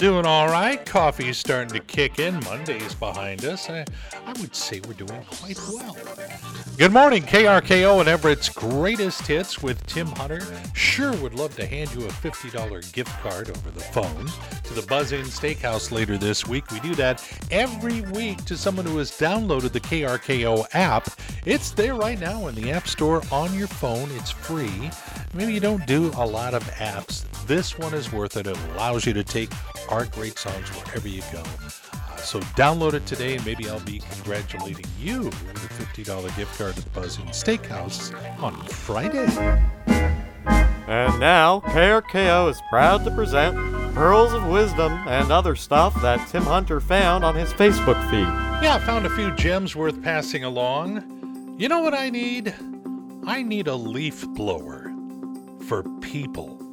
Doing 0.00 0.24
all 0.24 0.48
right. 0.48 0.82
Coffee's 0.86 1.36
starting 1.36 1.68
to 1.74 1.80
kick 1.80 2.18
in. 2.18 2.40
Monday's 2.44 2.94
behind 2.94 3.44
us. 3.44 3.68
I, 3.68 3.84
I 4.24 4.32
would 4.40 4.56
say 4.56 4.80
we're 4.88 4.94
doing 4.94 5.22
quite 5.30 5.60
well. 5.70 5.94
Good 6.78 6.90
morning, 6.90 7.22
KRKO 7.22 8.00
and 8.00 8.08
Everett's 8.08 8.48
greatest 8.48 9.26
hits 9.26 9.62
with 9.62 9.84
Tim 9.86 10.06
Hunter. 10.06 10.40
Sure 10.72 11.14
would 11.18 11.34
love 11.34 11.54
to 11.56 11.66
hand 11.66 11.94
you 11.94 12.06
a 12.06 12.08
$50 12.08 12.92
gift 12.94 13.10
card 13.20 13.50
over 13.50 13.70
the 13.70 13.80
phone 13.80 14.26
to 14.64 14.72
the 14.72 14.86
Buzz 14.86 15.12
Inn 15.12 15.26
Steakhouse 15.26 15.92
later 15.92 16.16
this 16.16 16.46
week. 16.46 16.70
We 16.70 16.80
do 16.80 16.94
that 16.94 17.22
every 17.50 18.00
week 18.00 18.42
to 18.46 18.56
someone 18.56 18.86
who 18.86 18.96
has 18.96 19.10
downloaded 19.10 19.72
the 19.72 19.80
KRKO 19.80 20.66
app. 20.72 21.10
It's 21.44 21.72
there 21.72 21.94
right 21.94 22.18
now 22.18 22.46
in 22.46 22.54
the 22.54 22.72
App 22.72 22.88
Store 22.88 23.20
on 23.30 23.52
your 23.54 23.68
phone. 23.68 24.10
It's 24.12 24.30
free. 24.30 24.90
Maybe 25.34 25.52
you 25.52 25.60
don't 25.60 25.84
do 25.86 26.10
a 26.16 26.24
lot 26.24 26.54
of 26.54 26.64
apps. 26.70 27.26
This 27.46 27.78
one 27.78 27.94
is 27.94 28.12
worth 28.12 28.36
it. 28.36 28.46
It 28.46 28.56
allows 28.70 29.04
you 29.04 29.12
to 29.12 29.24
take 29.24 29.50
our 29.90 30.06
great 30.06 30.38
songs 30.38 30.68
wherever 30.70 31.08
you 31.08 31.22
go. 31.32 31.42
Uh, 31.42 32.16
so 32.16 32.40
download 32.56 32.94
it 32.94 33.04
today, 33.06 33.36
and 33.36 33.44
maybe 33.44 33.68
I'll 33.68 33.80
be 33.80 33.98
congratulating 33.98 34.86
you 34.98 35.24
with 35.24 35.80
a 35.80 36.02
$50 36.02 36.36
gift 36.36 36.56
card 36.58 36.78
at 36.78 36.94
the 36.94 37.00
Inn 37.00 37.28
Steakhouse 37.28 38.14
on 38.42 38.54
Friday. 38.66 39.26
And 40.86 41.20
now, 41.20 41.60
KRKO 41.60 42.50
is 42.50 42.60
proud 42.68 43.04
to 43.04 43.10
present 43.12 43.56
Pearls 43.94 44.32
of 44.32 44.46
Wisdom 44.46 44.92
and 45.06 45.30
other 45.30 45.54
stuff 45.54 46.00
that 46.02 46.26
Tim 46.28 46.42
Hunter 46.42 46.80
found 46.80 47.24
on 47.24 47.34
his 47.34 47.52
Facebook 47.52 48.00
feed. 48.10 48.26
Yeah, 48.64 48.76
I 48.76 48.78
found 48.80 49.06
a 49.06 49.10
few 49.10 49.34
gems 49.36 49.74
worth 49.76 50.02
passing 50.02 50.44
along. 50.44 51.56
You 51.58 51.68
know 51.68 51.80
what 51.80 51.94
I 51.94 52.10
need? 52.10 52.54
I 53.26 53.42
need 53.42 53.68
a 53.68 53.74
leaf 53.74 54.26
blower 54.28 54.92
for 55.66 55.82
people. 56.00 56.69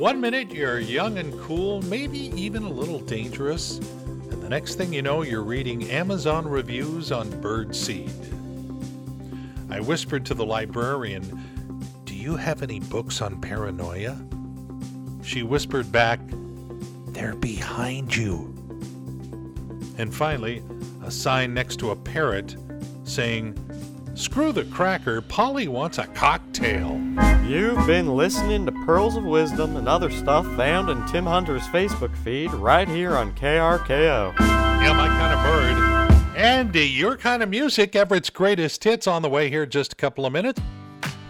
One 0.00 0.18
minute 0.18 0.50
you're 0.50 0.78
young 0.78 1.18
and 1.18 1.38
cool, 1.42 1.82
maybe 1.82 2.32
even 2.34 2.62
a 2.62 2.70
little 2.70 3.00
dangerous, 3.00 3.76
and 3.76 4.42
the 4.42 4.48
next 4.48 4.76
thing 4.76 4.94
you 4.94 5.02
know, 5.02 5.20
you're 5.20 5.42
reading 5.42 5.90
Amazon 5.90 6.48
reviews 6.48 7.12
on 7.12 7.30
birdseed. 7.42 8.08
I 9.70 9.78
whispered 9.80 10.24
to 10.24 10.32
the 10.32 10.46
librarian, 10.46 11.22
Do 12.06 12.14
you 12.14 12.34
have 12.34 12.62
any 12.62 12.80
books 12.80 13.20
on 13.20 13.42
paranoia? 13.42 14.16
She 15.22 15.42
whispered 15.42 15.92
back, 15.92 16.20
They're 17.08 17.36
behind 17.36 18.16
you. 18.16 18.54
And 19.98 20.14
finally, 20.14 20.62
a 21.04 21.10
sign 21.10 21.52
next 21.52 21.76
to 21.80 21.90
a 21.90 21.96
parrot 21.96 22.56
saying, 23.04 23.54
Screw 24.20 24.52
the 24.52 24.64
cracker, 24.64 25.22
Polly 25.22 25.66
wants 25.66 25.96
a 25.96 26.06
cocktail. 26.08 27.00
You've 27.42 27.86
been 27.86 28.14
listening 28.14 28.66
to 28.66 28.72
Pearls 28.84 29.16
of 29.16 29.24
Wisdom 29.24 29.76
and 29.76 29.88
other 29.88 30.10
stuff 30.10 30.44
found 30.56 30.90
in 30.90 31.06
Tim 31.06 31.24
Hunter's 31.24 31.66
Facebook 31.68 32.14
feed 32.18 32.52
right 32.52 32.86
here 32.86 33.16
on 33.16 33.32
KRKO. 33.34 34.38
Yeah, 34.38 34.92
my 34.92 35.08
kind 35.08 35.32
of 35.32 35.42
bird. 35.42 36.36
And 36.36 36.76
uh, 36.76 36.80
your 36.80 37.16
kind 37.16 37.42
of 37.42 37.48
music, 37.48 37.96
Everett's 37.96 38.28
greatest 38.28 38.84
hits 38.84 39.06
on 39.06 39.22
the 39.22 39.28
way 39.30 39.48
here 39.48 39.62
in 39.62 39.70
just 39.70 39.94
a 39.94 39.96
couple 39.96 40.26
of 40.26 40.34
minutes. 40.34 40.60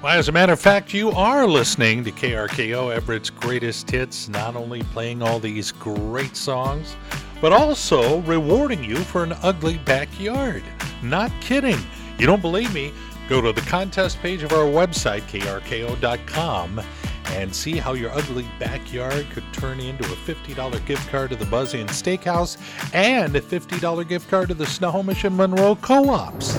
Well, 0.03 0.19
as 0.19 0.29
a 0.29 0.33
matter 0.33 0.55
of 0.55 0.61
fact, 0.61 0.93
you 0.93 1.13
are 1.13 1.47
listening 1.47 2.03
to 2.03 2.11
KRKO, 2.11 2.93
Everett's 2.93 3.31
greatest 3.31 3.89
hits, 3.89 4.29
not 4.29 4.57
only 4.57 4.83
playing 4.83 5.23
all 5.23 5.39
these 5.39 5.71
great 5.71 6.35
songs, 6.37 6.97
but 7.41 7.53
also 7.53 8.19
rewarding 8.23 8.83
you 8.83 8.97
for 8.97 9.23
an 9.23 9.35
ugly 9.45 9.79
backyard. 9.79 10.65
Not 11.05 11.31
kidding. 11.41 11.79
You 12.21 12.27
don't 12.27 12.43
believe 12.43 12.75
me? 12.75 12.93
Go 13.31 13.41
to 13.41 13.51
the 13.51 13.63
contest 13.63 14.19
page 14.19 14.43
of 14.43 14.53
our 14.53 14.67
website, 14.67 15.23
krko.com, 15.23 16.83
and 17.29 17.55
see 17.55 17.79
how 17.79 17.95
your 17.95 18.11
ugly 18.11 18.47
backyard 18.59 19.27
could 19.31 19.45
turn 19.55 19.81
into 19.81 20.05
a 20.05 20.17
$50 20.17 20.85
gift 20.85 21.09
card 21.09 21.31
to 21.31 21.37
the 21.37 21.47
Buzz 21.47 21.73
Inn 21.73 21.87
Steakhouse 21.87 22.59
and 22.93 23.35
a 23.37 23.41
$50 23.41 24.07
gift 24.07 24.29
card 24.29 24.49
to 24.49 24.55
the 24.55 24.67
Snohomish 24.67 25.25
and 25.25 25.35
Monroe 25.35 25.77
Co 25.77 26.11
ops. 26.11 26.59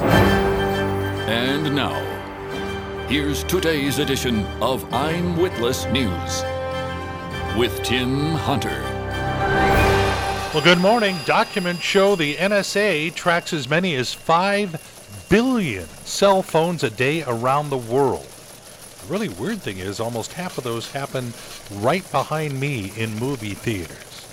And 1.27 1.75
now, 1.75 1.93
here's 3.07 3.43
today's 3.43 3.99
edition 3.99 4.47
of 4.63 4.91
I'm 4.91 5.37
Witless 5.37 5.85
News 5.91 6.41
with 7.55 7.83
Tim 7.83 8.31
Hunter. 8.31 8.81
Well, 10.55 10.63
good 10.63 10.79
morning. 10.79 11.15
Documents 11.25 11.83
show 11.83 12.15
the 12.15 12.35
NSA 12.35 13.13
tracks 13.13 13.53
as 13.53 13.69
many 13.69 13.93
as 13.95 14.11
5 14.11 14.90
billion 15.31 15.87
cell 16.03 16.41
phones 16.41 16.83
a 16.83 16.89
day 16.89 17.23
around 17.23 17.69
the 17.69 17.77
world. 17.77 18.27
The 18.99 19.07
really 19.07 19.29
weird 19.29 19.61
thing 19.61 19.77
is, 19.77 20.01
almost 20.01 20.33
half 20.33 20.57
of 20.57 20.65
those 20.65 20.91
happen 20.91 21.31
right 21.75 22.03
behind 22.11 22.59
me 22.59 22.91
in 22.97 23.17
movie 23.17 23.53
theaters. 23.53 24.27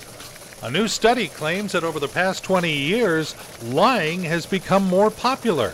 A 0.61 0.69
new 0.69 0.89
study 0.89 1.29
claims 1.29 1.71
that 1.71 1.85
over 1.85 2.01
the 2.01 2.09
past 2.09 2.43
20 2.43 2.73
years, 2.73 3.37
lying 3.63 4.25
has 4.25 4.45
become 4.45 4.83
more 4.83 5.09
popular. 5.09 5.73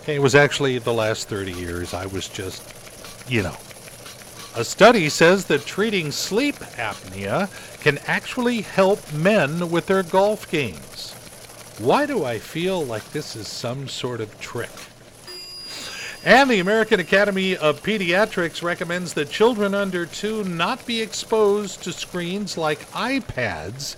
Okay, 0.00 0.14
it 0.14 0.22
was 0.22 0.34
actually 0.34 0.78
the 0.78 0.94
last 0.94 1.28
30 1.28 1.52
years. 1.52 1.92
I 1.92 2.06
was 2.06 2.26
just, 2.26 2.62
you 3.28 3.42
know. 3.42 3.56
A 4.54 4.64
study 4.64 5.10
says 5.10 5.44
that 5.44 5.66
treating 5.66 6.10
sleep 6.10 6.56
apnea 6.78 7.50
can 7.82 7.98
actually 8.06 8.62
help 8.62 9.12
men 9.12 9.68
with 9.68 9.84
their 9.84 10.02
golf 10.02 10.50
games. 10.50 11.14
Why 11.78 12.06
do 12.06 12.24
I 12.24 12.38
feel 12.38 12.82
like 12.82 13.12
this 13.12 13.36
is 13.36 13.46
some 13.46 13.86
sort 13.86 14.22
of 14.22 14.40
trick? 14.40 14.70
And 16.24 16.50
the 16.50 16.58
American 16.58 17.00
Academy 17.00 17.54
of 17.54 17.82
Pediatrics 17.82 18.62
recommends 18.62 19.12
that 19.12 19.28
children 19.28 19.74
under 19.74 20.06
two 20.06 20.42
not 20.42 20.86
be 20.86 21.02
exposed 21.02 21.82
to 21.84 21.92
screens 21.92 22.56
like 22.56 22.90
iPads 22.92 23.96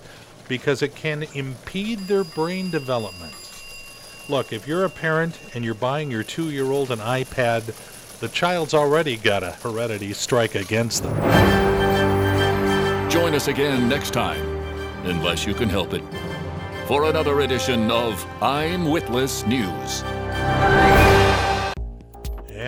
because 0.49 0.81
it 0.81 0.93
can 0.93 1.23
impede 1.33 1.99
their 1.99 2.25
brain 2.25 2.69
development. 2.69 3.33
Look, 4.27 4.51
if 4.51 4.67
you're 4.67 4.83
a 4.83 4.89
parent 4.89 5.39
and 5.55 5.63
you're 5.63 5.73
buying 5.73 6.11
your 6.11 6.23
two 6.23 6.51
year 6.51 6.65
old 6.65 6.91
an 6.91 6.99
iPad, 6.99 7.73
the 8.19 8.27
child's 8.27 8.73
already 8.73 9.15
got 9.15 9.41
a 9.41 9.51
heredity 9.51 10.11
strike 10.11 10.55
against 10.55 11.03
them. 11.03 11.15
Join 13.09 13.33
us 13.33 13.47
again 13.47 13.87
next 13.87 14.11
time, 14.11 14.45
unless 15.05 15.47
you 15.47 15.53
can 15.53 15.69
help 15.69 15.93
it 15.93 16.03
for 16.89 17.03
another 17.03 17.41
edition 17.41 17.91
of 17.91 18.25
I'm 18.41 18.85
Witless 18.85 19.45
News. 19.45 20.01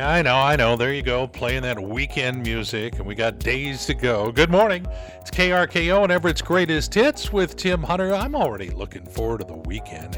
Yeah, 0.01 0.09
I 0.09 0.21
know, 0.23 0.35
I 0.35 0.55
know. 0.55 0.75
There 0.75 0.91
you 0.91 1.03
go, 1.03 1.27
playing 1.27 1.61
that 1.61 1.79
weekend 1.79 2.41
music, 2.41 2.95
and 2.97 3.05
we 3.05 3.13
got 3.13 3.37
days 3.37 3.85
to 3.85 3.93
go. 3.93 4.31
Good 4.31 4.49
morning. 4.49 4.87
It's 5.19 5.29
KRKO 5.29 6.01
and 6.01 6.11
Everett's 6.11 6.41
Greatest 6.41 6.91
Hits 6.91 7.31
with 7.31 7.55
Tim 7.55 7.83
Hunter. 7.83 8.11
I'm 8.15 8.33
already 8.33 8.71
looking 8.71 9.05
forward 9.05 9.41
to 9.41 9.45
the 9.45 9.57
weekend. 9.57 10.17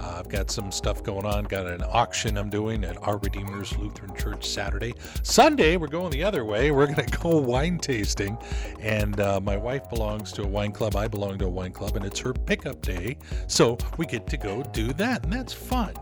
Uh, 0.00 0.14
I've 0.18 0.30
got 0.30 0.50
some 0.50 0.72
stuff 0.72 1.02
going 1.02 1.26
on. 1.26 1.44
Got 1.44 1.66
an 1.66 1.82
auction 1.82 2.38
I'm 2.38 2.48
doing 2.48 2.84
at 2.84 2.96
Our 3.06 3.18
Redeemer's 3.18 3.76
Lutheran 3.76 4.16
Church 4.16 4.48
Saturday. 4.48 4.94
Sunday, 5.22 5.76
we're 5.76 5.88
going 5.88 6.10
the 6.10 6.24
other 6.24 6.46
way. 6.46 6.70
We're 6.70 6.86
going 6.86 7.06
to 7.06 7.18
go 7.18 7.36
wine 7.36 7.76
tasting. 7.76 8.38
And 8.80 9.20
uh, 9.20 9.40
my 9.42 9.58
wife 9.58 9.90
belongs 9.90 10.32
to 10.32 10.42
a 10.44 10.48
wine 10.48 10.72
club. 10.72 10.96
I 10.96 11.06
belong 11.06 11.36
to 11.40 11.44
a 11.44 11.50
wine 11.50 11.72
club, 11.72 11.96
and 11.96 12.04
it's 12.06 12.20
her 12.20 12.32
pickup 12.32 12.80
day. 12.80 13.18
So 13.46 13.76
we 13.98 14.06
get 14.06 14.26
to 14.28 14.38
go 14.38 14.62
do 14.72 14.94
that, 14.94 15.24
and 15.24 15.30
that's 15.30 15.52
fun. 15.52 15.92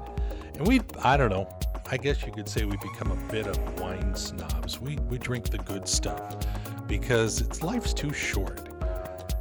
And 0.59 0.67
we, 0.67 0.81
I 1.03 1.17
don't 1.17 1.31
know, 1.31 1.49
I 1.89 1.97
guess 1.97 2.27
you 2.27 2.33
could 2.33 2.49
say 2.49 2.65
we 2.65 2.77
become 2.79 3.13
a 3.13 3.33
bit 3.33 3.47
of 3.47 3.81
wine 3.81 4.15
snobs. 4.17 4.81
We, 4.81 4.97
we 5.09 5.19
drink 5.19 5.51
the 5.51 5.59
good 5.59 5.87
stuff 5.87 6.37
because 6.89 7.41
it's 7.41 7.63
life's 7.63 7.95
too 7.95 8.13
short. 8.13 8.69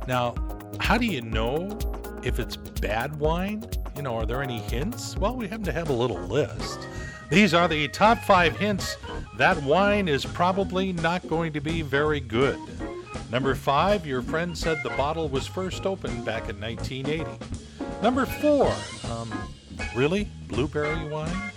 Now, 0.07 0.35
how 0.79 0.97
do 0.97 1.07
you 1.07 1.21
know 1.21 1.77
if 2.23 2.39
it's 2.39 2.55
bad 2.55 3.19
wine? 3.19 3.65
You 3.95 4.03
know, 4.03 4.15
are 4.15 4.27
there 4.27 4.43
any 4.43 4.59
hints? 4.59 5.17
Well, 5.17 5.35
we 5.35 5.47
happen 5.47 5.65
to 5.65 5.71
have 5.71 5.89
a 5.89 5.93
little 5.93 6.19
list. 6.19 6.87
These 7.31 7.55
are 7.55 7.67
the 7.67 7.87
top 7.87 8.19
five 8.19 8.55
hints 8.57 8.97
that 9.37 9.61
wine 9.63 10.07
is 10.07 10.23
probably 10.23 10.93
not 10.93 11.27
going 11.27 11.51
to 11.53 11.61
be 11.61 11.81
very 11.81 12.19
good. 12.19 12.59
Number 13.31 13.55
five, 13.55 14.05
your 14.05 14.21
friend 14.21 14.55
said 14.55 14.77
the 14.83 14.91
bottle 14.91 15.29
was 15.29 15.47
first 15.47 15.87
opened 15.87 16.23
back 16.23 16.47
in 16.47 16.61
1980. 16.61 17.25
Number 18.03 18.27
four, 18.27 18.71
um, 19.09 19.33
really? 19.95 20.29
Blueberry 20.47 21.07
wine? 21.09 21.51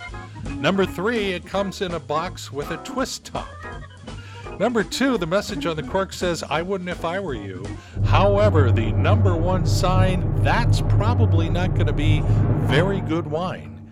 Number 0.57 0.85
three, 0.85 1.31
it 1.31 1.45
comes 1.45 1.81
in 1.81 1.93
a 1.93 1.99
box 1.99 2.51
with 2.51 2.71
a 2.71 2.77
twist 2.77 3.25
top. 3.25 3.47
Number 4.59 4.83
two, 4.83 5.17
the 5.17 5.25
message 5.25 5.65
on 5.65 5.77
the 5.77 5.83
cork 5.83 6.11
says, 6.11 6.43
I 6.43 6.61
wouldn't 6.61 6.89
if 6.89 7.05
I 7.05 7.17
were 7.21 7.33
you. 7.33 7.65
However, 8.03 8.71
the 8.71 8.91
number 8.91 9.33
one 9.35 9.65
sign, 9.65 10.43
that's 10.43 10.81
probably 10.81 11.49
not 11.49 11.75
going 11.75 11.87
to 11.87 11.93
be 11.93 12.21
very 12.67 12.99
good 12.99 13.25
wine. 13.25 13.89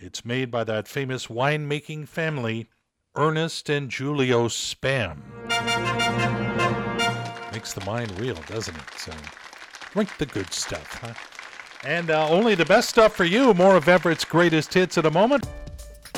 It's 0.00 0.24
made 0.24 0.50
by 0.50 0.64
that 0.64 0.88
famous 0.88 1.28
winemaking 1.28 2.08
family, 2.08 2.68
Ernest 3.14 3.68
and 3.68 3.92
Julio 3.92 4.48
Spam. 4.48 5.22
Makes 7.52 7.72
the 7.74 7.84
mind 7.84 8.18
reel, 8.18 8.38
doesn't 8.48 8.74
it? 8.74 8.94
So 8.96 9.12
drink 9.92 10.16
the 10.18 10.26
good 10.26 10.52
stuff, 10.52 10.98
huh? 11.00 11.14
And 11.84 12.10
uh, 12.10 12.28
only 12.28 12.56
the 12.56 12.64
best 12.64 12.88
stuff 12.88 13.14
for 13.14 13.24
you. 13.24 13.54
More 13.54 13.76
of 13.76 13.88
Everett's 13.88 14.24
greatest 14.24 14.74
hits 14.74 14.98
in 14.98 15.06
a 15.06 15.10
moment. 15.12 15.46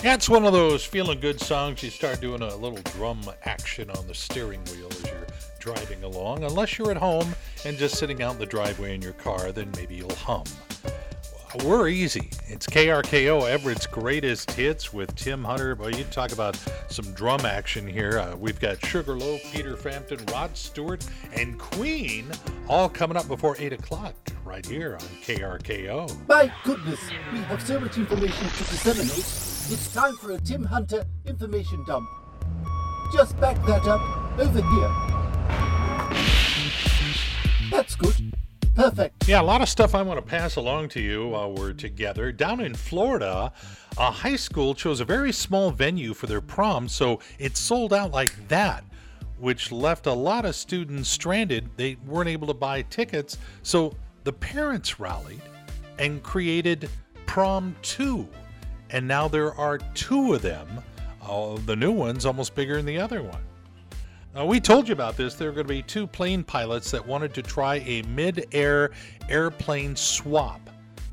That's 0.02 0.30
one 0.30 0.46
of 0.46 0.54
those 0.54 0.82
feeling 0.82 1.20
good 1.20 1.38
songs 1.38 1.82
you 1.82 1.90
start 1.90 2.22
doing 2.22 2.40
a 2.40 2.56
little 2.56 2.80
drum 2.94 3.20
action 3.44 3.90
on 3.90 4.06
the 4.06 4.14
steering 4.14 4.64
wheel 4.72 4.88
as 4.90 5.04
you're 5.04 5.26
driving 5.58 6.02
along. 6.02 6.42
Unless 6.42 6.78
you're 6.78 6.90
at 6.90 6.96
home 6.96 7.34
and 7.66 7.76
just 7.76 7.96
sitting 7.96 8.22
out 8.22 8.32
in 8.32 8.38
the 8.38 8.46
driveway 8.46 8.94
in 8.94 9.02
your 9.02 9.12
car, 9.12 9.52
then 9.52 9.70
maybe 9.76 9.96
you'll 9.96 10.14
hum. 10.14 10.44
We're 11.64 11.88
easy. 11.88 12.30
It's 12.46 12.66
KRKO 12.66 13.46
Everett's 13.46 13.86
greatest 13.86 14.52
hits 14.52 14.90
with 14.90 15.14
Tim 15.16 15.44
Hunter. 15.44 15.74
Well, 15.74 15.90
you 15.90 16.04
talk 16.04 16.32
about 16.32 16.58
some 16.88 17.12
drum 17.12 17.44
action 17.44 17.86
here. 17.86 18.20
Uh, 18.20 18.36
we've 18.36 18.58
got 18.58 18.82
Sugarloaf, 18.86 19.42
Peter 19.52 19.76
Frampton, 19.76 20.24
Rod 20.32 20.56
Stewart, 20.56 21.04
and 21.34 21.58
Queen 21.58 22.26
all 22.68 22.88
coming 22.88 23.18
up 23.18 23.28
before 23.28 23.54
8 23.58 23.74
o'clock 23.74 24.14
right 24.46 24.64
here 24.64 24.94
on 24.94 25.06
KRKO. 25.24 26.26
My 26.26 26.50
goodness, 26.64 27.00
we 27.32 27.40
have 27.40 27.60
so 27.60 27.78
much 27.78 27.98
information 27.98 28.48
to 28.48 28.64
disseminate. 28.64 29.49
It's 29.72 29.94
time 29.94 30.16
for 30.16 30.32
a 30.32 30.38
Tim 30.40 30.64
Hunter 30.64 31.04
information 31.26 31.84
dump. 31.84 32.10
Just 33.12 33.38
back 33.38 33.54
that 33.66 33.86
up 33.86 34.00
over 34.36 34.60
here. 34.60 34.90
That's 37.70 37.94
good. 37.94 38.34
Perfect. 38.74 39.28
Yeah, 39.28 39.40
a 39.40 39.44
lot 39.44 39.62
of 39.62 39.68
stuff 39.68 39.94
I 39.94 40.02
want 40.02 40.18
to 40.18 40.26
pass 40.26 40.56
along 40.56 40.88
to 40.88 41.00
you 41.00 41.28
while 41.28 41.52
we're 41.52 41.72
together. 41.72 42.32
Down 42.32 42.58
in 42.58 42.74
Florida, 42.74 43.52
a 43.96 44.10
high 44.10 44.34
school 44.34 44.74
chose 44.74 44.98
a 44.98 45.04
very 45.04 45.30
small 45.30 45.70
venue 45.70 46.14
for 46.14 46.26
their 46.26 46.40
prom, 46.40 46.88
so 46.88 47.20
it 47.38 47.56
sold 47.56 47.92
out 47.92 48.10
like 48.10 48.48
that, 48.48 48.82
which 49.38 49.70
left 49.70 50.06
a 50.06 50.12
lot 50.12 50.44
of 50.46 50.56
students 50.56 51.08
stranded. 51.08 51.70
They 51.76 51.96
weren't 52.04 52.28
able 52.28 52.48
to 52.48 52.54
buy 52.54 52.82
tickets, 52.82 53.38
so 53.62 53.94
the 54.24 54.32
parents 54.32 54.98
rallied 54.98 55.42
and 56.00 56.20
created 56.24 56.90
Prom 57.24 57.76
2. 57.82 58.26
And 58.92 59.06
now 59.06 59.28
there 59.28 59.54
are 59.54 59.78
two 59.94 60.34
of 60.34 60.42
them. 60.42 60.82
Uh, 61.22 61.56
the 61.66 61.76
new 61.76 61.92
one's 61.92 62.26
almost 62.26 62.54
bigger 62.54 62.76
than 62.76 62.86
the 62.86 62.98
other 62.98 63.22
one. 63.22 63.42
Uh, 64.36 64.44
we 64.44 64.60
told 64.60 64.88
you 64.88 64.92
about 64.92 65.16
this. 65.16 65.34
There 65.34 65.48
are 65.48 65.52
going 65.52 65.66
to 65.66 65.72
be 65.72 65.82
two 65.82 66.06
plane 66.06 66.44
pilots 66.44 66.90
that 66.92 67.04
wanted 67.04 67.34
to 67.34 67.42
try 67.42 67.76
a 67.76 68.02
mid 68.02 68.46
air 68.52 68.92
airplane 69.28 69.96
swap. 69.96 70.60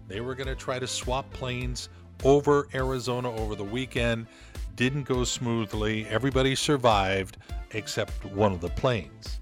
They 0.08 0.22
were 0.22 0.36
going 0.36 0.48
to 0.48 0.56
try 0.56 0.80
to 0.80 0.88
swap 0.88 1.32
planes 1.34 1.90
over 2.24 2.68
Arizona 2.74 3.34
over 3.34 3.56
the 3.56 3.64
weekend. 3.64 4.28
Didn't 4.76 5.04
go 5.04 5.24
smoothly. 5.24 6.06
Everybody 6.08 6.56
survived 6.56 7.38
except 7.72 8.24
one 8.26 8.54
of 8.54 8.62
the 8.62 8.70
planes. 8.70 9.40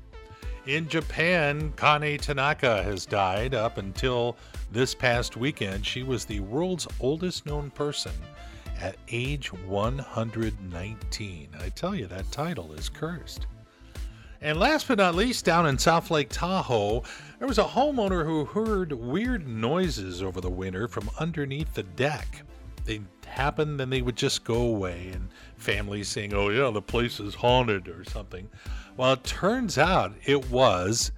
In 0.68 0.90
Japan, 0.90 1.74
Kane 1.78 2.18
Tanaka 2.18 2.82
has 2.82 3.06
died 3.06 3.54
up 3.54 3.78
until 3.78 4.36
this 4.72 4.96
past 4.96 5.38
weekend. 5.38 5.86
She 5.86 6.02
was 6.02 6.26
the 6.26 6.40
world's 6.40 6.88
oldest 7.00 7.46
known 7.46 7.70
person 7.70 8.14
at 8.82 8.96
age 9.10 9.54
119. 9.54 11.50
I 11.60 11.70
tell 11.70 11.94
you, 11.94 12.08
that 12.08 12.32
title 12.32 12.74
is 12.74 12.90
cursed. 12.90 13.46
And 14.42 14.60
last 14.60 14.88
but 14.88 14.98
not 14.98 15.14
least, 15.14 15.46
down 15.46 15.68
in 15.68 15.78
South 15.78 16.10
Lake 16.10 16.30
Tahoe, 16.30 17.04
there 17.38 17.48
was 17.48 17.60
a 17.60 17.64
homeowner 17.64 18.26
who 18.26 18.46
heard 18.46 18.92
weird 18.92 19.48
noises 19.48 20.24
over 20.24 20.42
the 20.42 20.50
winter 20.50 20.88
from 20.88 21.12
underneath 21.20 21.76
the 21.76 21.84
deck. 21.84 22.42
They 22.86 23.02
happened, 23.26 23.80
then 23.80 23.90
they 23.90 24.02
would 24.02 24.16
just 24.16 24.44
go 24.44 24.62
away, 24.62 25.12
and 25.14 25.30
families 25.58 26.08
saying, 26.08 26.34
Oh, 26.34 26.50
yeah, 26.50 26.72
the 26.72 26.82
place 26.82 27.20
is 27.20 27.36
haunted 27.36 27.88
or 27.88 28.04
something. 28.06 28.50
Well, 28.98 29.14
it 29.14 29.24
turns 29.24 29.78
out 29.78 30.14
it 30.24 30.50
was 30.50 31.12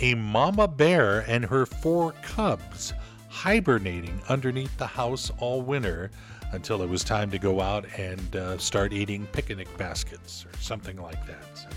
a 0.00 0.14
mama 0.14 0.66
bear 0.66 1.20
and 1.20 1.44
her 1.44 1.66
four 1.66 2.12
cubs 2.22 2.92
hibernating 3.28 4.20
underneath 4.28 4.76
the 4.78 4.86
house 4.86 5.30
all 5.38 5.62
winter 5.62 6.10
until 6.52 6.82
it 6.82 6.88
was 6.88 7.04
time 7.04 7.30
to 7.30 7.38
go 7.38 7.60
out 7.60 7.86
and 7.96 8.34
uh, 8.34 8.58
start 8.58 8.92
eating 8.92 9.26
picnic 9.32 9.68
baskets 9.78 10.44
or 10.44 10.58
something 10.58 11.00
like 11.00 11.24
that. 11.26 11.44
So, 11.54 11.68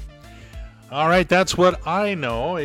all 0.91 1.07
right, 1.07 1.27
that's 1.27 1.57
what 1.57 1.85
I 1.87 2.15
know. 2.15 2.55